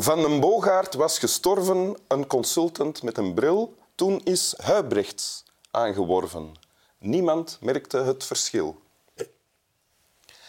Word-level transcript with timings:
Van 0.00 0.22
den 0.22 0.40
Boogaard 0.40 0.94
was 0.94 1.18
gestorven, 1.18 1.96
een 2.08 2.26
consultant 2.26 3.02
met 3.02 3.18
een 3.18 3.34
bril. 3.34 3.76
Toen 3.94 4.20
is 4.24 4.54
Huibrechts 4.56 5.44
aangeworven. 5.70 6.54
Niemand 6.98 7.58
merkte 7.60 7.98
het 7.98 8.24
verschil. 8.24 8.80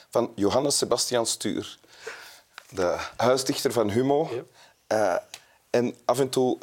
Van 0.10 0.32
Johannes 0.36 0.78
Sebastian 0.78 1.26
Stuur, 1.26 1.80
de 2.70 3.08
huisdichter 3.18 3.72
van 3.72 3.90
Humo. 3.90 4.30
Uh, 4.88 5.16
en 5.70 5.96
af 6.06 6.20
en 6.20 6.30
toe 6.30 6.58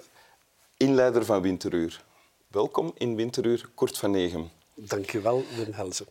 inleider 0.76 1.24
van 1.24 1.42
Winteruur. 1.42 2.04
Welkom 2.46 2.92
in 2.94 3.16
Winteruur, 3.16 3.68
Kort 3.74 3.98
van 3.98 4.10
Negem. 4.10 4.50
Dank 4.74 5.10
je 5.10 5.20
wel, 5.20 5.44
Wim 5.56 5.72
Helzen. 5.72 6.06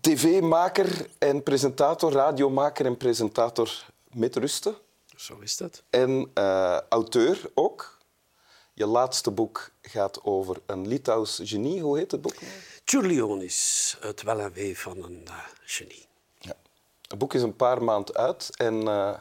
TV-maker 0.00 1.06
en 1.18 1.42
presentator, 1.42 2.12
radiomaker 2.12 2.86
en 2.86 2.96
presentator 2.96 3.84
met 4.12 4.36
rusten. 4.36 4.76
Zo 5.16 5.38
is 5.38 5.56
dat. 5.56 5.82
En 5.90 6.30
uh, 6.34 6.80
auteur 6.88 7.50
ook. 7.54 7.98
Je 8.72 8.86
laatste 8.86 9.30
boek 9.30 9.70
gaat 9.82 10.22
over 10.22 10.56
een 10.66 10.88
Litouws 10.88 11.40
genie. 11.44 11.80
Hoe 11.80 11.98
heet 11.98 12.10
het 12.10 12.20
boek? 12.20 12.34
Tjurlionis, 12.84 13.96
het 14.00 14.22
wel 14.22 14.40
en 14.40 14.52
wee 14.52 14.78
van 14.78 15.02
een 15.02 15.22
uh, 15.24 15.38
genie. 15.64 16.06
Ja. 16.38 16.54
Het 17.08 17.18
boek 17.18 17.34
is 17.34 17.42
een 17.42 17.56
paar 17.56 17.82
maanden 17.82 18.14
uit 18.14 18.50
en... 18.56 18.74
Uh... 18.74 19.18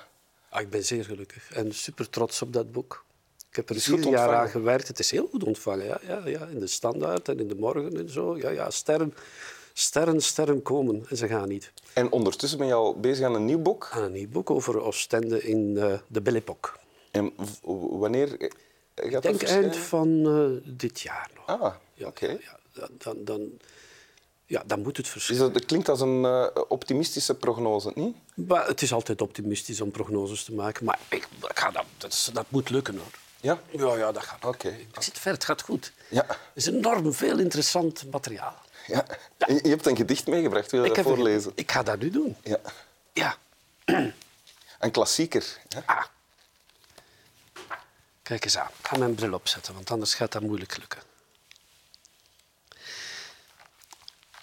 Ah, 0.49 0.61
ik 0.61 0.69
ben 0.69 0.85
zeer 0.85 1.05
gelukkig 1.05 1.51
en 1.51 1.73
super 1.73 2.09
trots 2.09 2.41
op 2.41 2.53
dat 2.53 2.71
boek. 2.71 3.05
Ik 3.49 3.55
heb 3.55 3.69
er 3.69 3.81
vier 3.81 4.09
jaar 4.09 4.35
aan 4.35 4.49
gewerkt. 4.49 4.87
Het 4.87 4.99
is 4.99 5.11
heel 5.11 5.27
goed 5.27 5.43
ontvangen. 5.43 5.85
Ja, 5.85 5.99
ja, 6.01 6.27
ja. 6.27 6.45
In 6.45 6.59
de 6.59 6.67
standaard 6.67 7.29
en 7.29 7.39
in 7.39 7.47
de 7.47 7.55
morgen 7.55 7.97
en 7.97 8.09
zo. 8.09 8.37
Ja, 8.37 8.49
ja, 8.49 8.69
sterren, 8.69 9.13
sterren, 9.77 10.21
sterren 10.21 10.61
komen 10.61 11.05
en 11.09 11.17
ze 11.17 11.27
gaan 11.27 11.47
niet. 11.47 11.71
En 11.93 12.11
ondertussen 12.11 12.57
ben 12.57 12.67
je 12.67 12.73
al 12.73 12.99
bezig 12.99 13.25
aan 13.25 13.35
een 13.35 13.45
nieuw 13.45 13.61
boek? 13.61 13.89
Aan 13.91 14.03
een 14.03 14.11
nieuw 14.11 14.29
boek 14.29 14.49
over 14.49 14.81
Oostende 14.81 15.43
in 15.43 15.75
uh, 15.75 15.93
de 16.07 16.21
Belle 16.21 16.37
Époque. 16.37 16.71
En 17.11 17.33
wanneer 17.99 18.27
gaat 18.95 19.13
Ik 19.13 19.21
denk 19.21 19.41
eind 19.41 19.75
van 19.77 20.07
uh, 20.09 20.75
dit 20.77 21.01
jaar 21.01 21.29
nog. 21.35 21.45
Ah, 21.45 21.73
ja, 21.93 22.07
oké. 22.07 22.23
Okay. 22.23 22.39
Ja, 22.73 22.87
dan, 22.97 23.17
dan, 23.23 23.49
ja, 24.45 24.63
dan 24.65 24.81
moet 24.81 24.97
het 24.97 25.07
verschillen. 25.07 25.41
Dat, 25.41 25.53
dat, 25.53 25.65
klinkt 25.65 25.89
als 25.89 26.01
een 26.01 26.23
uh, 26.23 26.47
optimistische 26.67 27.35
prognose, 27.35 27.91
niet? 27.95 28.15
Maar 28.35 28.67
het 28.67 28.81
is 28.81 28.93
altijd 28.93 29.21
optimistisch 29.21 29.81
om 29.81 29.91
prognoses 29.91 30.43
te 30.43 30.53
maken. 30.53 30.85
Maar 30.85 30.99
ik, 31.09 31.27
ik 31.49 31.59
ga 31.59 31.71
dat, 31.71 32.29
dat 32.33 32.45
moet 32.49 32.69
lukken, 32.69 32.97
hoor. 32.97 33.11
Ja? 33.41 33.59
Ja, 33.71 33.95
ja 33.95 34.11
dat 34.11 34.23
gaat. 34.23 34.45
Oké. 34.45 34.67
Ik 34.67 35.01
zit 35.01 35.19
ver, 35.19 35.33
het 35.33 35.43
gaat 35.43 35.61
goed. 35.61 35.91
Ja. 36.09 36.27
Er 36.27 36.37
is 36.53 36.65
enorm 36.65 37.13
veel 37.13 37.39
interessant 37.39 38.11
materiaal. 38.11 38.63
Ja. 38.87 39.05
Je 39.37 39.69
hebt 39.69 39.85
een 39.85 39.95
gedicht 39.95 40.27
meegebracht, 40.27 40.71
wil 40.71 40.83
je 40.83 40.89
ik 40.89 40.95
dat 40.95 41.05
voorlezen? 41.05 41.51
Ik 41.55 41.71
ga 41.71 41.83
dat 41.83 41.99
nu 41.99 42.09
doen. 42.09 42.35
Ja. 42.43 42.59
Ja. 43.13 43.37
Een 44.79 44.91
klassieker. 44.91 45.57
Hè? 45.69 45.79
Ah. 45.85 46.05
Kijk 48.21 48.43
eens 48.43 48.57
aan. 48.57 48.69
Ik 48.79 48.87
ga 48.87 48.97
mijn 48.97 49.15
bril 49.15 49.33
opzetten, 49.33 49.73
want 49.73 49.91
anders 49.91 50.15
gaat 50.15 50.31
dat 50.31 50.41
moeilijk 50.41 50.77
lukken. 50.77 51.01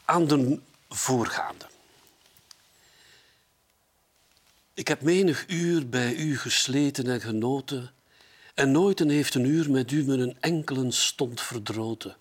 Aan 0.04 0.26
de 0.26 0.60
voorgaande. 0.88 1.66
Ik 4.74 4.88
heb 4.88 5.00
menig 5.00 5.44
uur 5.48 5.88
bij 5.88 6.14
u 6.14 6.38
gesleten 6.38 7.06
en 7.06 7.20
genoten 7.20 7.92
en 8.54 8.70
nooit 8.70 9.00
een 9.00 9.10
heeft 9.10 9.34
een 9.34 9.44
uur 9.44 9.70
met 9.70 9.90
u 9.90 10.04
met 10.04 10.18
een 10.18 10.36
enkele 10.40 10.90
stond 10.90 11.40
verdroten. 11.40 12.16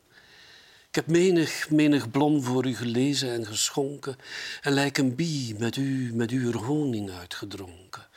Ik 0.92 0.98
heb 0.98 1.08
menig, 1.08 1.70
menig 1.70 2.12
blom 2.12 2.44
voor 2.44 2.66
u 2.66 2.76
gelezen 2.76 3.32
en 3.32 3.46
geschonken 3.46 4.16
en 4.62 4.74
lijk 4.74 4.98
een 4.98 5.16
bie 5.16 5.56
met 5.58 5.76
u, 5.76 6.12
met 6.14 6.32
uw 6.32 6.52
honing 6.52 7.12
uitgedronken. 7.12 8.08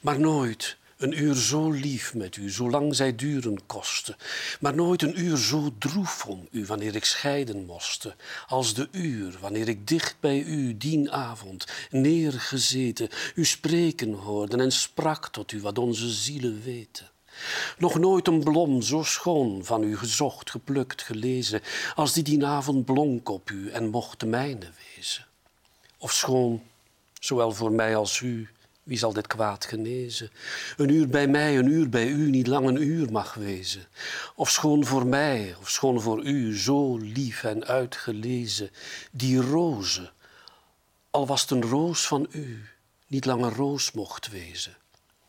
Maar 0.00 0.20
nooit 0.20 0.76
een 0.96 1.22
uur 1.22 1.34
zo 1.34 1.70
lief 1.70 2.14
met 2.14 2.36
u, 2.36 2.50
zolang 2.50 2.94
zij 2.94 3.14
duren 3.14 3.66
kosten. 3.66 4.16
Maar 4.60 4.74
nooit 4.74 5.02
een 5.02 5.20
uur 5.20 5.36
zo 5.36 5.74
droef 5.78 6.26
om 6.26 6.48
u, 6.50 6.64
wanneer 6.64 6.94
ik 6.94 7.04
scheiden 7.04 7.64
moste. 7.64 8.16
Als 8.46 8.74
de 8.74 8.88
uur, 8.90 9.38
wanneer 9.40 9.68
ik 9.68 9.86
dicht 9.86 10.16
bij 10.20 10.42
u 10.42 10.76
dien 10.76 11.10
avond 11.10 11.66
neergezeten, 11.90 13.08
u 13.34 13.44
spreken 13.44 14.12
hoorde 14.12 14.56
en 14.56 14.72
sprak 14.72 15.28
tot 15.28 15.52
u 15.52 15.60
wat 15.60 15.78
onze 15.78 16.08
zielen 16.08 16.62
weten. 16.62 17.10
Nog 17.78 17.98
nooit 17.98 18.28
een 18.28 18.44
blom 18.44 18.82
zo 18.82 19.02
schoon 19.02 19.64
van 19.64 19.82
u 19.82 19.96
gezocht, 19.96 20.50
geplukt, 20.50 21.02
gelezen, 21.02 21.62
als 21.94 22.12
die 22.12 22.22
die 22.22 22.46
avond 22.46 22.84
blonk 22.84 23.28
op 23.28 23.50
u 23.50 23.70
en 23.70 23.88
mocht 23.88 24.20
de 24.20 24.26
mijne 24.26 24.70
wezen. 24.94 25.26
Of 25.98 26.12
schoon, 26.12 26.62
zowel 27.20 27.52
voor 27.52 27.72
mij 27.72 27.96
als 27.96 28.20
u, 28.20 28.48
wie 28.82 28.98
zal 28.98 29.12
dit 29.12 29.26
kwaad 29.26 29.64
genezen? 29.64 30.30
Een 30.76 30.88
uur 30.88 31.08
bij 31.08 31.26
mij, 31.26 31.58
een 31.58 31.66
uur 31.66 31.88
bij 31.88 32.06
u, 32.06 32.30
niet 32.30 32.46
lang 32.46 32.66
een 32.66 32.82
uur 32.82 33.12
mag 33.12 33.34
wezen. 33.34 33.86
Of 34.34 34.50
schoon 34.50 34.84
voor 34.84 35.06
mij, 35.06 35.54
of 35.60 35.70
schoon 35.70 36.00
voor 36.00 36.24
u, 36.24 36.58
zo 36.58 36.96
lief 36.96 37.44
en 37.44 37.66
uitgelezen, 37.66 38.70
die 39.10 39.40
roze, 39.40 40.10
al 41.10 41.26
was 41.26 41.40
het 41.40 41.50
een 41.50 41.62
roos 41.62 42.06
van 42.06 42.26
u, 42.30 42.64
niet 43.06 43.24
lang 43.24 43.42
een 43.42 43.54
roos 43.54 43.92
mocht 43.92 44.30
wezen, 44.30 44.76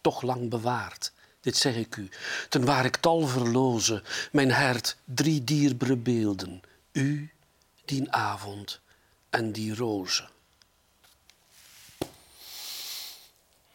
toch 0.01 0.22
lang 0.22 0.50
bewaard 0.50 1.12
dit 1.47 1.58
zeg 1.58 1.75
ik 1.75 1.96
u, 1.96 2.09
ten 2.50 2.66
waar 2.66 2.85
ik 2.85 2.96
tal 2.96 3.28
verloze, 3.28 4.03
mijn 4.31 4.52
hart 4.52 4.97
drie 5.03 5.44
dierbare 5.44 5.96
beelden, 5.96 6.62
u, 6.91 7.31
die 7.85 8.12
avond 8.12 8.80
en 9.30 9.52
die 9.52 9.75
roze. 9.75 10.28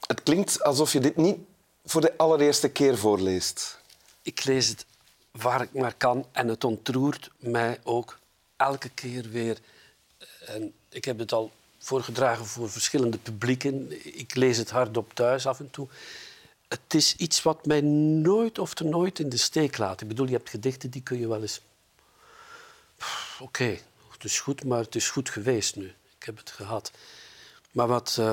Het 0.07 0.23
klinkt 0.23 0.63
alsof 0.63 0.93
je 0.93 1.01
dit 1.01 1.17
niet 1.17 1.39
voor 1.85 2.01
de 2.01 2.17
allereerste 2.17 2.69
keer 2.69 2.99
voorleest. 2.99 3.79
Ik 4.23 4.45
lees 4.45 4.69
het 4.69 4.87
waar 5.31 5.63
ik 5.63 5.73
maar 5.73 5.95
kan 5.95 6.27
en 6.33 6.49
het 6.49 6.65
ontroert 6.65 7.31
mij 7.39 7.81
ook 7.83 8.19
elke 8.57 8.89
keer 8.89 9.29
weer. 9.29 9.59
En 10.47 10.73
ik 10.89 11.05
heb 11.05 11.19
het 11.19 11.33
al 11.33 11.53
voorgedragen 11.79 12.47
voor 12.47 12.71
verschillende 12.71 13.19
publieken. 13.19 14.05
Ik 14.19 14.35
lees 14.35 14.57
het 14.57 14.71
hardop 14.71 15.15
thuis 15.15 15.47
af 15.47 15.59
en 15.59 15.71
toe 15.71 15.89
het 16.73 16.95
is 16.95 17.17
iets 17.17 17.43
wat 17.43 17.67
mij 17.67 17.81
nooit 17.81 18.59
of 18.59 18.75
te 18.75 18.85
nooit 18.85 19.19
in 19.19 19.29
de 19.29 19.37
steek 19.37 19.79
laat. 19.79 20.01
Ik 20.01 20.09
bedoel, 20.09 20.27
je 20.27 20.33
hebt 20.33 20.51
gedichten 20.51 20.91
die 20.91 21.03
kun 21.03 21.19
je 21.19 21.29
wel 21.29 21.43
eens... 21.43 21.61
Oké, 23.41 23.79
het 24.13 24.25
is 24.25 24.41
goed, 24.41 24.65
maar 24.65 24.79
het 24.79 24.95
is 24.95 25.11
goed 25.11 25.31
geweest 25.31 25.77
nu. 25.77 25.87
Ik 26.19 26.27
heb 26.27 26.37
het 26.37 26.51
gehad. 26.51 26.91
Maar 27.71 27.87
wat... 27.87 28.17
Uh... 28.21 28.33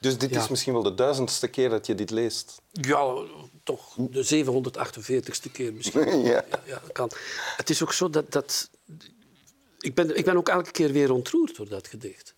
Dus 0.00 0.18
dit 0.18 0.36
is 0.36 0.48
misschien 0.48 0.72
wel 0.72 0.82
de 0.82 0.94
duizendste 0.94 1.48
keer 1.48 1.68
dat 1.68 1.86
je 1.86 1.94
dit 1.94 2.10
leest? 2.10 2.60
Ja, 2.72 3.14
toch 3.62 3.94
de 3.96 4.44
748ste 4.44 5.52
keer 5.52 5.72
misschien. 5.72 6.20
ja. 6.22 6.44
Ja, 6.50 6.62
ja, 6.64 6.82
kan. 6.92 7.10
Het 7.56 7.70
is 7.70 7.82
ook 7.82 7.92
zo 7.92 8.10
dat... 8.10 8.32
dat... 8.32 8.70
Ik, 9.78 9.94
ben, 9.94 10.16
ik 10.16 10.24
ben 10.24 10.36
ook 10.36 10.48
elke 10.48 10.70
keer 10.70 10.92
weer 10.92 11.12
ontroerd 11.12 11.56
door 11.56 11.68
dat 11.68 11.88
gedicht 11.88 12.34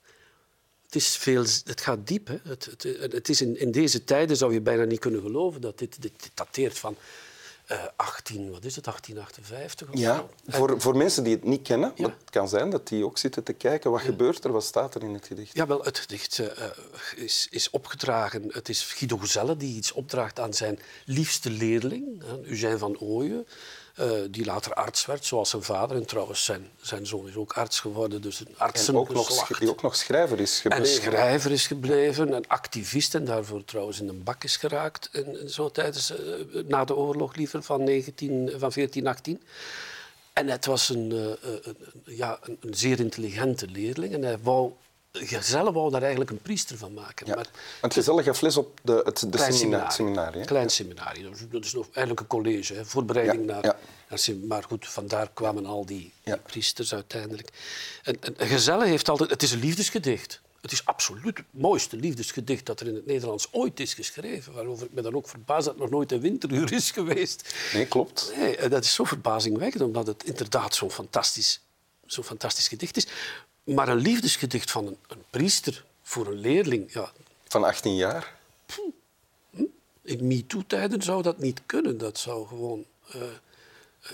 het, 0.95 1.03
is 1.03 1.17
veel, 1.17 1.45
het 1.65 1.81
gaat 1.81 2.07
diep. 2.07 2.27
Hè. 2.27 2.37
Het, 2.43 2.65
het, 2.65 3.13
het, 3.13 3.29
is 3.29 3.41
in, 3.41 3.61
in, 3.61 3.71
deze 3.71 4.05
tijden 4.05 4.37
zou 4.37 4.53
je 4.53 4.61
bijna 4.61 4.85
niet 4.85 4.99
kunnen 4.99 5.21
geloven 5.21 5.61
dat 5.61 5.79
dit, 5.79 6.03
dit, 6.03 6.31
dateert 6.35 6.79
van 6.79 6.97
uh, 7.73 7.85
18, 7.97 8.51
wat 8.51 8.65
is 8.65 8.77
het, 8.77 8.85
1858 8.85 9.89
of 9.89 9.99
ja, 9.99 10.17
zo. 10.17 10.31
Voor, 10.47 10.81
voor 10.81 10.97
mensen 10.97 11.25
die 11.25 11.35
het 11.35 11.45
niet 11.45 11.63
kennen, 11.63 11.93
ja. 11.95 12.05
het 12.05 12.31
kan 12.31 12.49
zijn 12.49 12.71
dat 12.71 12.89
die 12.89 13.05
ook 13.05 13.19
zitten 13.19 13.43
te 13.43 13.53
kijken. 13.53 13.91
Wat 13.91 14.01
ja. 14.01 14.07
gebeurt 14.07 14.45
er? 14.45 14.53
Wat 14.53 14.65
staat 14.65 14.95
er 14.95 15.03
in 15.03 15.15
het 15.15 15.27
gedicht? 15.27 15.55
Ja, 15.57 15.67
wel, 15.67 15.85
het 15.85 15.99
gedicht 15.99 16.39
uh, 16.39 16.47
is, 17.17 17.47
is 17.51 17.71
opgedragen. 17.71 18.45
Het 18.49 18.69
is 18.69 18.83
Guido 18.83 19.17
Gezelle 19.17 19.57
die 19.57 19.77
iets 19.77 19.93
opdraagt 19.93 20.41
aan 20.41 20.55
zijn 20.55 20.79
liefste 21.05 21.51
leerling, 21.51 22.23
Eugène 22.45 22.79
van 22.79 22.99
Ooyen. 22.99 23.47
Uh, 24.01 24.11
die 24.31 24.45
later 24.45 24.75
arts 24.75 25.07
werd, 25.07 25.25
zoals 25.25 25.51
zijn 25.51 25.63
vader. 25.63 25.97
En 25.97 26.07
trouwens, 26.07 26.45
zijn, 26.45 26.71
zijn 26.81 27.07
zoon 27.07 27.29
is 27.29 27.37
ook 27.37 27.53
arts 27.53 27.81
geworden, 27.81 28.23
dus 28.23 28.41
een 28.41 28.55
artsengeslacht. 28.57 29.51
En 29.51 29.57
die 29.59 29.71
ook 29.71 29.83
nog 29.83 29.97
schrijver 29.97 30.41
is 30.41 30.61
gebleven. 30.61 30.85
En 30.85 30.91
schrijver 30.91 31.51
is 31.51 31.67
gebleven, 31.67 32.33
een 32.33 32.49
activist 32.49 33.15
en 33.15 33.25
daarvoor 33.25 33.65
trouwens 33.65 34.01
in 34.01 34.09
een 34.09 34.23
bak 34.23 34.45
is 34.45 34.57
geraakt. 34.57 35.09
En, 35.13 35.41
en 35.41 35.51
zo 35.51 35.71
tijdens, 35.71 36.11
uh, 36.11 36.19
na 36.67 36.85
de 36.85 36.97
oorlog 36.97 37.35
liever, 37.35 37.63
van, 37.63 37.85
19, 37.85 38.31
van 38.37 38.71
1418. 38.75 39.43
En 40.33 40.49
het 40.49 40.67
was 40.67 40.89
een, 40.89 41.13
uh, 41.13 41.27
een, 41.63 41.77
ja, 42.05 42.39
een 42.61 42.75
zeer 42.75 43.01
intelligente 43.01 43.67
leerling 43.67 44.15
en 44.15 44.23
hij 44.23 44.39
wou 44.39 44.73
Gezelle 45.19 45.73
wou 45.73 45.91
daar 45.91 46.01
eigenlijk 46.01 46.31
een 46.31 46.39
priester 46.39 46.79
van 46.79 46.93
maken. 46.93 47.27
Ja, 47.27 47.35
maar 47.35 47.47
want 47.81 47.95
Gezelle 47.95 48.23
gaf 48.23 48.41
les 48.41 48.57
op 48.57 48.81
de, 48.83 49.03
het 49.05 49.19
de 49.19 49.29
klein 49.29 49.53
seminarie. 49.53 50.45
klein 50.45 50.71
seminarie. 50.71 51.29
Dat 51.51 51.65
is 51.65 51.73
nog 51.73 51.87
eigenlijk 51.87 52.21
een 52.21 52.27
college, 52.27 52.75
hè, 52.75 52.85
voorbereiding 52.85 53.47
Ja, 53.47 53.53
naar, 53.53 53.65
ja. 53.65 53.77
naar... 54.09 54.37
Maar 54.47 54.63
goed, 54.63 54.89
vandaar 54.89 55.31
kwamen 55.33 55.67
al 55.67 55.87
die, 55.87 56.13
priesters 56.47 56.95
uiteindelijk. 56.95 57.49
En, 58.03 58.19
en, 58.39 58.83
heeft 58.83 59.09
altijd... 59.09 59.31
Het 59.31 59.43
is 59.43 59.53
een 59.53 59.59
liefdesgedicht. 59.59 60.41
Het 60.61 60.73
is 60.73 60.85
absoluut 60.85 61.37
het 61.37 61.47
mooiste 61.51 61.97
liefdesgedicht 61.97 62.67
dat 62.67 62.81
er 62.81 62.87
in 62.87 62.95
het 62.95 63.07
Nederlands 63.07 63.49
ooit 63.53 63.81
is 63.81 63.95
geschreven. 63.95 64.53
Waarover 64.53 64.87
ik 64.87 64.93
me 64.93 65.03
dan 65.03 65.15
ook 65.15 65.29
verbaas 65.29 65.65
dat 65.65 65.73
het 65.73 65.83
nog 65.83 65.91
nooit 65.91 66.13
een 66.13 66.21
winteruur 66.21 66.73
is 66.73 66.91
geweest. 66.91 67.55
Nee, 67.73 67.87
klopt. 67.87 68.33
Nee, 68.37 68.57
en 68.57 68.71
dat 68.71 68.85
is 68.85 68.95
zo 68.95 69.05
verbazingwekkend, 69.05 69.83
omdat 69.83 70.07
het 70.07 70.25
inderdaad 70.25 70.75
zo'n 70.75 70.91
fantastisch, 70.91 71.61
zo'n 72.07 72.25
fantastisch 72.25 72.69
gedicht 72.69 72.97
is. 72.97 73.07
Maar 73.65 73.89
een 73.89 73.97
liefdesgedicht 73.97 74.71
van 74.71 74.87
een, 74.87 74.97
een 75.07 75.25
priester 75.31 75.85
voor 76.03 76.27
een 76.27 76.39
leerling, 76.41 76.93
ja, 76.93 77.13
Van 77.49 77.65
18 77.65 77.97
jaar. 77.97 78.35
In 80.03 80.27
MeToo-tijden 80.27 81.03
zou 81.03 81.23
dat 81.23 81.39
niet 81.39 81.63
kunnen. 81.67 81.99
Dat 81.99 82.19
zou 82.19 82.47
gewoon... 82.47 82.85
eh, 83.13 83.23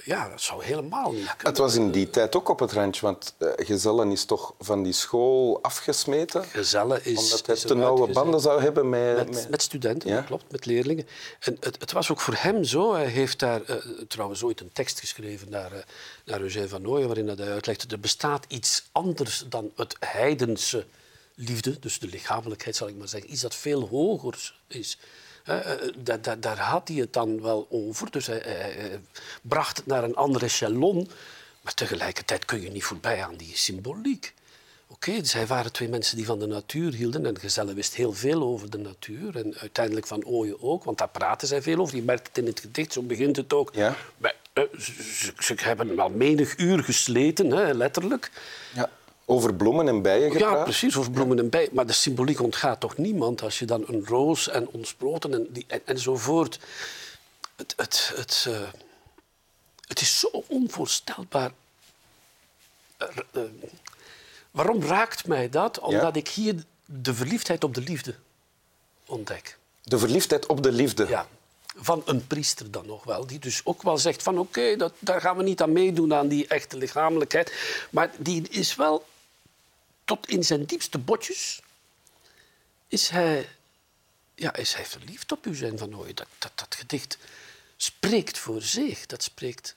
ja, 0.04 0.28
dat 0.28 0.40
zou 0.40 0.64
helemaal 0.64 1.12
niet 1.12 1.26
kunnen. 1.26 1.46
Het 1.46 1.58
was 1.58 1.74
in 1.74 1.90
die 1.90 2.10
tijd 2.10 2.36
ook 2.36 2.48
op 2.48 2.58
het 2.58 2.72
randje, 2.72 3.00
want 3.00 3.34
eh, 3.38 3.48
Gezellen 3.56 4.10
is 4.12 4.24
toch 4.24 4.54
van 4.58 4.82
die 4.82 4.92
school 4.92 5.58
afgesmeten. 5.62 6.44
Gezellen 6.44 7.04
is... 7.04 7.18
Omdat 7.18 7.46
hij 7.46 7.56
te 7.56 7.74
nauwe 7.74 8.12
banden 8.12 8.40
zou 8.40 8.62
hebben 8.62 8.88
met... 8.88 9.16
Met, 9.16 9.30
met- 9.30 9.50
met 9.50 9.62
studenten, 9.62 10.08
Ja? 10.08 10.16
dat 10.16 10.24
klopt, 10.24 10.52
met 10.52 10.66
leerlingen. 10.66 11.06
En 11.40 11.56
het, 11.60 11.76
het 11.80 11.92
was 11.92 12.10
ook 12.10 12.20
voor 12.20 12.34
hem 12.38 12.64
zo. 12.64 12.94
Hij 12.94 13.06
heeft 13.06 13.38
daar 13.38 13.62
eh, 13.62 13.76
trouwens 14.08 14.42
ooit 14.42 14.60
een 14.60 14.72
tekst 14.72 15.00
geschreven 15.00 15.50
naar, 15.50 15.72
eh, 15.72 15.78
naar 16.24 16.40
Eugène 16.40 16.68
van 16.68 16.82
Nooyen, 16.82 17.06
waarin 17.06 17.26
dat 17.26 17.38
hij 17.38 17.52
uitlegt 17.52 17.92
er 17.92 18.00
bestaat 18.00 18.44
iets 18.48 18.88
anders 18.92 19.44
dan 19.48 19.70
het 19.76 19.96
heidense 20.00 20.86
liefde, 21.34 21.78
dus 21.78 21.98
de 21.98 22.06
lichamelijkheid 22.06 22.76
zal 22.76 22.88
ik 22.88 22.96
maar 22.96 23.08
zeggen, 23.08 23.32
iets 23.32 23.40
dat 23.42 23.54
veel 23.54 23.88
hoger 23.88 24.54
is. 24.68 24.98
Eh, 25.44 25.72
eh, 25.72 25.94
daar, 25.96 26.20
daar, 26.22 26.40
daar 26.40 26.58
had 26.58 26.88
hij 26.88 26.96
het 26.96 27.12
dan 27.12 27.42
wel 27.42 27.66
over. 27.70 28.10
Dus 28.10 28.26
hij, 28.26 29.00
bracht 29.42 29.76
het 29.76 29.86
naar 29.86 30.04
een 30.04 30.14
ander 30.16 30.42
echelon. 30.42 31.10
Maar 31.60 31.74
tegelijkertijd 31.74 32.44
kun 32.44 32.60
je 32.60 32.70
niet 32.70 32.84
voorbij 32.84 33.24
aan 33.24 33.36
die 33.36 33.56
symboliek. 33.56 34.34
Oké, 34.86 35.24
zij 35.24 35.46
waren 35.46 35.72
twee 35.72 35.88
mensen 35.88 36.16
die 36.16 36.26
van 36.26 36.38
de 36.38 36.46
natuur 36.46 36.92
hielden. 36.92 37.26
En 37.26 37.38
Gezelle 37.38 37.74
wist 37.74 37.94
heel 37.94 38.12
veel 38.12 38.42
over 38.42 38.70
de 38.70 38.78
natuur. 38.78 39.36
En 39.36 39.54
uiteindelijk 39.58 40.06
van 40.06 40.24
Ooyen 40.24 40.62
ook, 40.62 40.84
want 40.84 40.98
daar 40.98 41.08
praten 41.08 41.48
zij 41.48 41.62
veel 41.62 41.78
over. 41.78 41.96
Je 41.96 42.02
merkt 42.02 42.26
het 42.28 42.38
in 42.38 42.46
het 42.46 42.60
gedicht, 42.60 42.92
zo 42.92 43.02
begint 43.02 43.36
het 43.36 43.52
ook. 43.52 43.70
Ja. 43.74 43.96
Eh, 44.52 44.62
ze, 44.78 44.92
ze- 45.02 45.32
ze 45.38 45.54
hebben 45.56 45.98
al 45.98 46.10
menig 46.10 46.58
uur 46.58 46.84
gesleten, 46.84 47.50
hè, 47.50 47.72
letterlijk. 47.72 48.30
Ja, 48.74 48.90
over 49.30 49.54
bloemen 49.54 49.88
en 49.88 50.02
bijen 50.02 50.30
gepraat. 50.30 50.56
Ja, 50.56 50.62
precies, 50.62 50.96
over 50.96 51.10
bloemen 51.10 51.38
en 51.38 51.48
bij. 51.48 51.68
Maar 51.72 51.86
de 51.86 51.92
symboliek 51.92 52.40
ontgaat 52.40 52.80
toch 52.80 52.96
niemand 52.96 53.42
als 53.42 53.58
je 53.58 53.64
dan 53.64 53.84
een 53.86 54.06
roos 54.06 54.48
en 54.48 54.68
ontsproten 54.68 55.34
en, 55.34 55.46
die, 55.50 55.64
en, 55.68 55.80
enzovoort. 55.84 56.58
Het, 57.56 57.74
het, 57.76 58.12
het, 58.16 58.46
eh, 58.48 58.68
het 59.86 60.00
is 60.00 60.18
zo 60.18 60.44
onvoorstelbaar. 60.46 61.52
Eh, 62.96 63.40
waarom 64.50 64.82
raakt 64.82 65.26
mij 65.26 65.48
dat? 65.48 65.78
Omdat 65.78 66.16
ik 66.16 66.28
hier 66.28 66.64
de 66.84 67.14
verliefdheid 67.14 67.64
op 67.64 67.74
de 67.74 67.80
liefde 67.82 68.14
ontdek. 69.06 69.58
De 69.82 69.98
verliefdheid 69.98 70.46
op 70.46 70.62
de 70.62 70.72
liefde. 70.72 71.06
Ja. 71.08 71.26
Van 71.76 72.02
een 72.04 72.26
priester 72.26 72.70
dan 72.70 72.86
nog 72.86 73.04
wel, 73.04 73.26
die 73.26 73.38
dus 73.38 73.60
ook 73.64 73.82
wel 73.82 73.98
zegt 73.98 74.22
van 74.22 74.38
oké, 74.38 74.76
dat 74.76 74.92
daar 74.98 75.20
gaan 75.20 75.36
we 75.36 75.42
niet 75.42 75.62
aan 75.62 75.72
meedoen, 75.72 76.14
aan 76.14 76.28
die 76.28 76.46
echte 76.46 76.76
lichamelijkheid. 76.76 77.52
Maar 77.90 78.10
die 78.18 78.48
is 78.48 78.74
wel 78.74 79.04
tot 80.10 80.28
in 80.28 80.44
zijn 80.44 80.64
diepste 80.64 80.98
botjes, 80.98 81.62
is 82.88 83.08
hij, 83.08 83.48
ja, 84.34 84.54
is 84.54 84.74
hij 84.74 84.84
verliefd 84.84 85.32
op 85.32 85.46
u 85.46 85.54
zijn 85.54 85.78
van 85.78 85.96
Ooyen. 85.96 86.14
Dat, 86.14 86.26
dat, 86.38 86.52
dat 86.54 86.74
gedicht 86.74 87.18
spreekt 87.76 88.38
voor 88.38 88.62
zich, 88.62 89.06
dat 89.06 89.22
spreekt... 89.22 89.76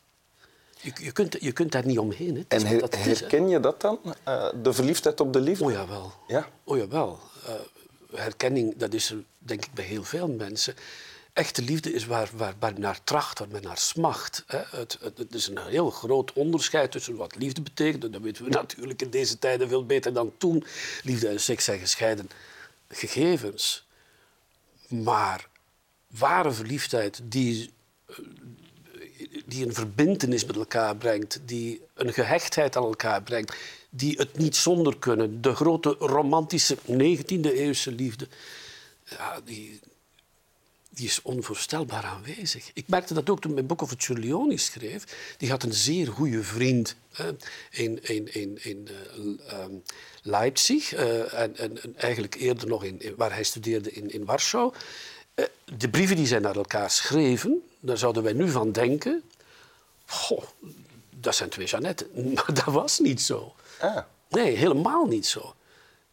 Je, 0.80 0.92
je, 1.02 1.12
kunt, 1.12 1.36
je 1.40 1.52
kunt 1.52 1.72
daar 1.72 1.86
niet 1.86 2.00
omheen. 2.00 2.36
Hè. 2.36 2.44
En 2.48 2.66
her- 2.66 2.98
herken 2.98 3.48
je 3.48 3.60
dat 3.60 3.82
dan? 3.82 4.00
Eh, 4.24 4.50
de 4.64 4.74
verliefdheid 4.74 5.20
op 5.20 5.34
de 5.34 5.40
liefde? 5.40 5.64
Oh 5.64 5.72
jawel. 5.72 6.14
Ja? 6.28 6.50
Oh 6.64 6.78
jawel. 6.78 7.20
Eh, 7.46 7.54
herkenning, 8.20 8.78
dat 8.78 8.94
is 8.94 9.10
er 9.10 9.24
denk 9.38 9.66
ik 9.66 9.74
bij 9.74 9.86
heel 9.86 10.04
veel 10.04 10.28
mensen. 10.28 10.76
Echte 11.34 11.62
liefde 11.62 11.94
is 11.94 12.06
waar, 12.06 12.30
waar, 12.60 12.80
naar 12.80 13.04
tracht, 13.04 13.40
waar 13.40 13.48
men 13.48 13.62
naar 13.62 13.78
smacht. 13.78 14.44
Het, 14.48 14.98
het, 15.02 15.18
het 15.18 15.34
is 15.34 15.48
een 15.48 15.58
heel 15.58 15.90
groot 15.90 16.34
onderscheid 16.34 16.92
tussen 16.92 17.16
wat 17.16 17.36
liefde 17.36 17.62
betekent. 17.62 18.04
en 18.04 18.12
Dat 18.12 18.22
weten 18.22 18.44
we 18.44 18.50
natuurlijk 18.62 19.02
in 19.02 19.10
deze 19.10 19.40
tijden 19.40 19.68
veel 19.68 19.86
beter 19.86 20.14
dan 20.14 20.34
toen. 20.38 20.64
Liefde 21.04 21.28
en 21.28 21.40
seks 21.40 21.64
zijn 21.64 21.80
gescheiden 21.80 22.30
gegevens. 22.88 23.88
Maar 24.88 25.48
ware 26.08 26.52
verliefdheid 26.52 27.22
die 27.24 27.74
die 29.46 29.66
een 29.66 29.74
verbintenis 29.74 30.46
met 30.46 30.56
elkaar 30.56 30.96
brengt, 30.96 31.42
die 31.46 31.82
een 31.94 32.14
gehechtheid 32.14 32.76
aan 32.76 32.84
elkaar 32.84 33.24
brengt, 33.24 33.56
die 33.90 34.18
het 34.18 34.38
niet 34.38 34.56
zonder 34.56 34.98
kunnen. 34.98 35.42
De 35.42 35.56
grote 35.56 35.96
romantische 36.00 36.78
19e-eeuwse 36.78 37.92
liefde, 37.96 38.28
ja, 39.04 39.42
die, 39.46 39.80
die 40.94 41.06
is 41.08 41.22
onvoorstelbaar 41.22 42.04
aanwezig. 42.04 42.70
Ik 42.74 42.88
merkte 42.88 43.14
dat 43.14 43.30
ook 43.30 43.42
toen 43.42 43.54
mijn 43.54 43.66
boek 43.66 43.82
over 43.82 43.96
Giulioni 44.00 44.58
schreef. 44.58 45.36
Die 45.38 45.50
had 45.50 45.64
een 45.64 45.74
zeer 45.74 46.08
goede 46.08 46.44
vriend 46.44 46.96
hè, 47.12 47.32
in, 47.70 48.04
in, 48.04 48.34
in, 48.34 48.60
in 48.64 48.88
eh, 49.48 49.60
ehm, 49.60 49.72
Leipzig 50.22 50.94
eh, 50.94 51.34
en, 51.42 51.58
en, 51.58 51.84
en 51.84 51.96
eigenlijk 51.98 52.36
eerder 52.36 52.68
nog 52.68 52.84
in, 52.84 53.02
in- 53.02 53.16
waar 53.16 53.34
hij 53.34 53.44
studeerde 53.44 53.92
in, 53.92 54.12
in 54.12 54.26
Warschau. 54.26 54.74
Eh, 55.34 55.46
de 55.78 55.90
brieven 55.90 56.16
die 56.16 56.28
zij 56.28 56.40
naar 56.40 56.56
elkaar 56.56 56.92
schreven, 56.92 57.64
daar 57.80 57.98
zouden 57.98 58.24
wij 58.24 58.34
nu 58.34 58.50
van 58.50 58.72
denken... 58.72 59.24
Goh, 60.06 60.44
dat 61.20 61.36
zijn 61.36 61.50
twee 61.50 61.66
Jeannetten. 61.68 62.08
Maar 62.34 62.54
dat 62.54 62.64
was 62.74 63.00
niet 63.00 63.22
zo. 63.22 63.54
Ah. 63.80 63.98
Nee, 64.30 64.56
helemaal 64.56 65.06
niet 65.06 65.26
zo. 65.26 65.56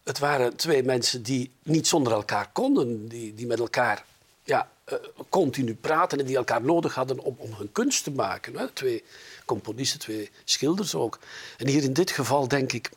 Het 0.05 0.19
waren 0.19 0.56
twee 0.56 0.83
mensen 0.83 1.23
die 1.23 1.50
niet 1.62 1.87
zonder 1.88 2.12
elkaar 2.12 2.50
konden, 2.53 3.09
die, 3.09 3.35
die 3.35 3.47
met 3.47 3.59
elkaar 3.59 4.05
ja, 4.43 4.71
eh, 4.85 4.97
continu 5.29 5.75
praten 5.75 6.19
en 6.19 6.27
die 6.27 6.37
elkaar 6.37 6.63
nodig 6.63 6.95
hadden 6.95 7.19
om, 7.19 7.35
om 7.39 7.53
hun 7.53 7.73
kunst 7.73 8.05
te 8.05 8.11
maken. 8.11 8.57
Hè. 8.57 8.69
Twee 8.69 9.05
componisten, 9.45 10.01
twee 10.01 10.31
schilders 10.45 10.95
ook. 10.95 11.19
En 11.57 11.69
hier 11.69 11.83
in 11.83 11.93
dit 11.93 12.11
geval 12.11 12.49
denk 12.49 12.73
ik, 12.73 12.91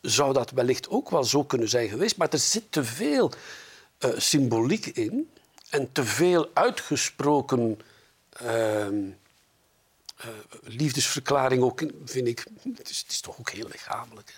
zou 0.00 0.32
dat 0.32 0.50
wellicht 0.50 0.88
ook 0.88 1.10
wel 1.10 1.24
zo 1.24 1.44
kunnen 1.44 1.68
zijn 1.68 1.88
geweest, 1.88 2.16
maar 2.16 2.28
er 2.28 2.38
zit 2.38 2.72
te 2.72 2.84
veel 2.84 3.32
eh, 3.98 4.10
symboliek 4.16 4.86
in 4.86 5.30
en 5.70 5.92
te 5.92 6.04
veel 6.04 6.50
uitgesproken 6.54 7.80
eh, 8.30 8.86
liefdesverklaring 10.62 11.62
ook, 11.62 11.80
in, 11.80 12.02
vind 12.04 12.26
ik. 12.26 12.46
Het 12.74 12.90
is, 12.90 12.98
het 12.98 13.10
is 13.10 13.20
toch 13.20 13.38
ook 13.38 13.50
heel 13.50 13.68
lichamelijk. 13.68 14.34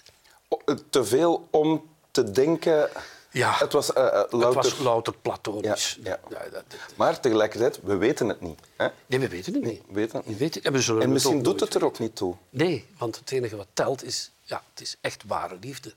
Te 0.90 1.05
veel 1.05 1.49
om 1.50 1.88
te 2.11 2.31
denken... 2.31 2.90
Ja. 3.34 3.52
Het 3.58 3.72
was 3.72 3.92
eh, 3.92 4.06
eh, 4.06 4.12
Het 4.22 4.32
louter... 4.32 4.62
was 4.62 4.78
louter 4.78 5.14
platonisch. 5.23 5.99
Ja, 6.02 6.20
ja. 6.30 6.38
dat- 6.38 6.52
dat- 6.52 6.64
Maar 6.97 7.20
tegelijkertijd, 7.20 7.80
we 7.82 7.97
weten 7.97 8.28
het 8.28 8.40
niet. 8.40 8.59
Hè? 8.76 8.88
nee, 9.06 9.18
we 9.20 9.28
weten 9.28 9.54
het 9.54 9.62
niet. 9.64 9.82
we 9.87 9.92
weten 9.94 10.16
het 10.16 10.25
We 10.25 10.30
niet. 10.30 10.38
weten, 10.40 10.62
en 10.62 10.73
we 10.73 10.80
zullen 10.80 11.02
En 11.02 11.12
misschien 11.12 11.42
doet 11.42 11.61
het 11.61 11.75
er 11.75 11.85
ook 11.85 11.99
niet 11.99 12.16
toe. 12.16 12.37
Nee, 12.50 12.87
want 12.99 13.16
het 13.18 13.30
enige 13.32 13.56
wat 13.56 13.66
telt 13.73 14.04
is, 14.04 14.30
ja, 14.42 14.62
het 14.73 14.80
is 14.82 14.97
echt 15.00 15.23
ware 15.26 15.56
liefde. 15.61 15.94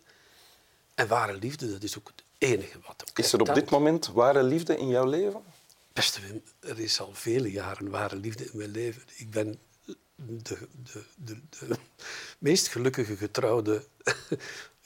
En 0.96 1.08
ware 1.08 1.34
liefde, 1.34 1.72
dat 1.72 1.84
is 1.84 1.98
ook 1.98 2.08
het 2.16 2.24
enige 2.38 2.78
wat 2.88 3.04
ook 3.10 3.20
Is 3.20 3.34
er 3.34 3.40
op 3.40 3.46
telt. 3.46 3.60
dit 3.60 3.70
moment 3.70 4.08
ware 4.08 4.44
liefde 4.44 4.78
in 4.78 4.88
jouw 4.88 5.06
leven? 5.06 5.42
Beste 5.94 6.22
Wim, 6.22 6.44
er 6.60 6.80
is 6.80 7.00
al 7.02 7.10
vele 7.14 7.52
jaren 7.52 7.90
ware 7.90 8.16
liefde 8.16 8.44
in 8.46 8.52
mijn 8.58 8.72
leven. 8.72 9.02
Ik 9.16 9.30
ben 9.32 9.60
de, 10.16 10.58
de, 10.84 11.04
de, 11.16 11.38
de 11.60 11.76
meest 12.38 12.68
gelukkige 12.68 13.18
getrouwde 13.18 13.84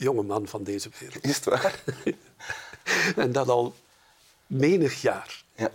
jonge 0.02 0.24
man 0.24 0.48
van 0.48 0.64
deze 0.64 0.90
wereld. 1.00 1.24
Is 1.24 1.36
het 1.36 1.44
waar? 1.44 1.84
En 3.16 3.32
dat 3.32 3.48
al 3.48 3.76
menig 4.48 5.02
jaar. 5.02 5.44
Ja. 5.56 5.72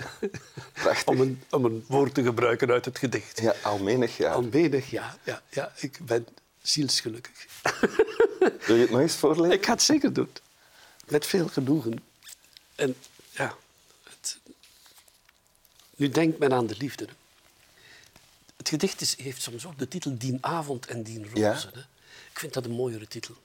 Prachtig. 0.73 1.07
Om 1.07 1.21
een, 1.21 1.43
om 1.51 1.65
een 1.65 1.85
woord 1.89 2.15
te 2.15 2.23
gebruiken 2.23 2.71
uit 2.71 2.85
het 2.85 2.99
gedicht. 2.99 3.41
Ja, 3.41 3.55
al 3.63 3.79
menig 3.79 4.17
jaar. 4.17 4.35
Al 4.35 4.43
menig 4.43 4.91
jaar. 4.91 5.17
Ja, 5.25 5.43
ja, 5.51 5.73
ik 5.77 5.99
ben 6.03 6.27
zielsgelukkig. 6.63 7.47
Wil 8.67 8.77
je 8.77 8.83
het 8.83 8.91
nog 8.91 9.01
eens 9.01 9.15
voorlezen? 9.15 9.53
Ik 9.53 9.65
ga 9.65 9.73
het 9.73 9.83
zeker 9.83 10.13
doen. 10.13 10.31
Met 11.07 11.27
veel 11.27 11.49
genoegen. 11.49 12.05
En 12.75 12.97
ja, 13.31 13.57
het... 14.03 14.39
nu 15.97 16.09
denkt 16.09 16.39
men 16.39 16.53
aan 16.53 16.67
de 16.67 16.77
liefde. 16.79 17.09
Het 18.57 18.69
gedicht 18.69 19.01
is, 19.01 19.17
heeft 19.17 19.43
soms 19.43 19.67
ook 19.67 19.79
de 19.79 19.89
titel 19.89 20.19
Dien 20.19 20.39
avond 20.41 20.87
en 20.87 21.03
dien 21.03 21.25
roze. 21.25 21.41
Ja. 21.41 21.71
hè. 21.73 21.81
Ik 22.31 22.39
vind 22.39 22.53
dat 22.53 22.65
een 22.65 22.71
mooiere 22.71 23.09
titel 23.09 23.37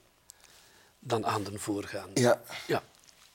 dan 1.04 1.26
aan 1.26 1.42
de 1.44 1.58
voorgaande. 1.58 2.20
Ja. 2.20 2.40
Ja, 2.66 2.82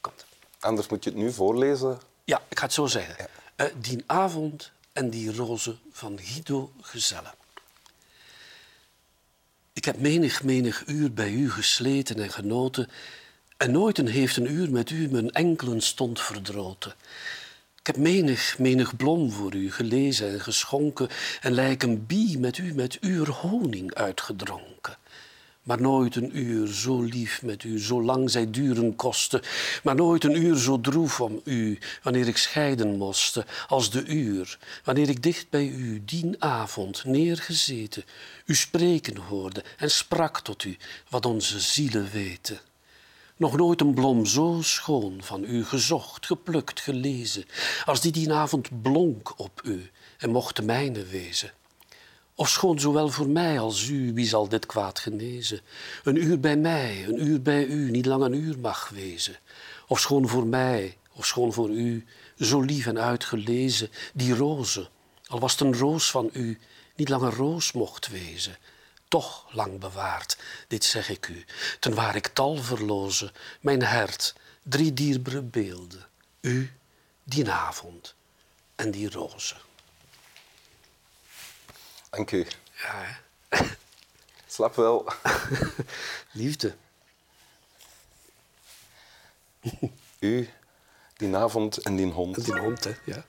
komt. 0.02 0.26
Anders 0.60 0.88
moet 0.88 1.04
je 1.04 1.10
het 1.10 1.20
nu 1.20 1.32
voorlezen. 1.32 2.00
Ja, 2.24 2.42
ik 2.48 2.58
ga 2.60 2.66
het 2.66 2.74
zo 2.74 2.86
zeggen. 2.86 3.28
Eh, 3.56 3.66
dien 3.80 4.04
avond 4.06 4.72
en 4.94 5.10
die 5.10 5.36
roze 5.36 5.76
van 5.92 6.20
Guido 6.22 6.72
Gezelle. 6.82 7.34
Ik 9.74 9.86
heb 9.86 10.00
menig, 10.00 10.44
menig 10.44 10.84
uur 10.86 11.14
bij 11.14 11.32
u 11.32 11.52
gesleten 11.52 12.20
en 12.20 12.32
genoten. 12.32 12.90
En 13.58 13.72
nooit 13.72 13.98
een 13.98 14.08
heeft 14.08 14.38
een 14.38 14.52
uur 14.52 14.72
met 14.72 14.90
u 14.90 15.10
mijn 15.10 15.32
enkelen 15.32 15.82
stond 15.82 16.22
verdroten. 16.22 16.94
Ik 17.80 17.88
heb 17.88 17.98
menig, 17.98 18.60
menig 18.60 18.96
blom 18.96 19.32
voor 19.32 19.54
u 19.54 19.72
gelezen 19.72 20.30
en 20.32 20.42
geschonken. 20.42 21.10
En 21.42 21.52
lijk 21.52 21.84
een 21.84 22.06
bie 22.06 22.40
met 22.40 22.58
u 22.58 22.74
met 22.74 22.98
uur 23.02 23.30
honing 23.30 23.94
uitgedronken. 23.94 24.98
Maar 25.68 25.82
nooit 25.82 26.16
een 26.16 26.38
uur 26.38 26.68
zo 26.68 27.02
lief 27.02 27.42
met 27.42 27.64
u, 27.64 27.80
zolang 27.80 28.32
zij 28.32 28.52
duren 28.52 28.96
kosten. 28.96 29.42
Maar 29.84 29.96
nooit 29.96 30.24
een 30.24 30.38
uur 30.38 30.58
zo 30.58 30.82
droef 30.82 31.22
om 31.22 31.42
u, 31.44 31.80
wanneer 32.04 32.28
ik 32.28 32.38
scheiden 32.38 32.98
moste, 32.98 33.46
als 33.68 33.92
de 33.92 34.06
uur, 34.06 34.58
wanneer 34.84 35.10
ik 35.10 35.24
dicht 35.24 35.50
bij 35.50 35.68
u, 35.68 36.02
dien 36.06 36.36
avond, 36.40 37.04
neergezeten, 37.06 38.04
u 38.46 38.56
spreken 38.56 39.18
hoorde 39.18 39.64
en 39.78 39.92
sprak 39.92 40.40
tot 40.40 40.64
u, 40.64 40.78
wat 41.10 41.26
onze 41.26 41.60
zielen 41.60 42.12
weten. 42.12 42.60
Nog 43.38 43.58
nooit 43.58 43.82
een 43.82 43.94
blom 43.94 44.26
zo 44.26 44.60
schoon 44.62 45.18
van 45.24 45.44
u 45.44 45.66
gezocht, 45.66 46.26
geplukt, 46.26 46.80
gelezen, 46.80 47.46
als 47.86 48.02
die 48.02 48.12
die 48.12 48.34
avond 48.34 48.82
blonk 48.82 49.40
op 49.40 49.62
u 49.64 49.90
en 50.18 50.30
mocht 50.30 50.56
de 50.56 50.62
mijne 50.62 51.06
wezen. 51.06 51.52
Of 52.40 52.50
schoon 52.50 52.80
zowel 52.80 53.10
voor 53.10 53.28
mij 53.30 53.60
als 53.60 53.88
u, 53.88 54.14
wie 54.14 54.28
zal 54.28 54.48
dit 54.50 54.66
kwaad 54.66 55.00
genezen? 55.00 55.62
Een 56.04 56.24
uur 56.24 56.40
bij 56.40 56.58
mij, 56.58 57.06
een 57.08 57.26
uur 57.26 57.42
bij 57.42 57.66
u, 57.66 57.92
niet 57.92 58.06
lang 58.06 58.24
een 58.24 58.34
uur 58.34 58.60
mag 58.60 58.90
wezen. 58.90 59.40
Of 59.88 60.00
schoon 60.00 60.28
voor 60.28 60.46
mij, 60.46 60.98
of 61.14 61.26
schoon 61.26 61.54
voor 61.54 61.70
u, 61.70 62.06
zo 62.40 62.62
lief 62.62 62.86
en 62.86 63.00
uitgelezen, 63.00 63.90
die 64.14 64.36
roze, 64.36 64.90
al 65.28 65.40
was 65.40 65.52
het 65.52 65.62
een 65.62 65.78
roos 65.78 66.12
van 66.12 66.30
u, 66.34 66.60
niet 66.96 67.10
lang 67.10 67.22
een 67.22 67.32
roos 67.32 67.72
mocht 67.72 68.08
wezen. 68.08 68.58
Toch 69.08 69.46
lang 69.52 69.80
bewaard, 69.80 70.38
dit 70.68 70.84
zeg 70.84 71.10
ik 71.10 71.28
u, 71.28 71.46
ten 71.80 71.94
waar 71.94 72.16
ik 72.16 72.28
tal 72.28 72.56
verloze, 72.56 73.32
mijn 73.62 73.84
hart, 73.84 74.36
drie 74.64 74.94
dierbare 74.94 75.42
beelden, 75.42 76.08
u, 76.42 76.72
die 77.24 77.52
avond 77.52 78.16
en 78.76 78.92
die 78.92 79.10
roze. 79.10 79.56
Dank 82.10 82.32
u. 82.32 82.46
Ja, 82.74 83.04
hè? 83.50 83.66
Slap 84.48 84.76
wel. 84.76 85.06
Liefde. 86.32 86.76
U, 90.20 90.50
die 91.18 91.36
avond 91.36 91.78
en 91.78 91.96
die 91.96 92.12
hond. 92.12 92.46
Die 92.46 92.60
hond, 92.60 92.84
hè? 92.84 92.94
Ja. 93.04 93.26